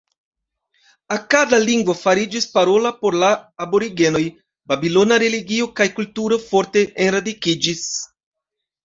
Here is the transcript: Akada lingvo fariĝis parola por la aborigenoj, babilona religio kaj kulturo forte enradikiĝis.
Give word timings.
Akada 1.15 1.57
lingvo 1.65 1.93
fariĝis 1.99 2.47
parola 2.55 2.91
por 3.01 3.17
la 3.23 3.29
aborigenoj, 3.65 4.21
babilona 4.73 5.19
religio 5.25 5.69
kaj 5.81 5.87
kulturo 6.01 6.41
forte 6.47 6.83
enradikiĝis. 7.07 7.85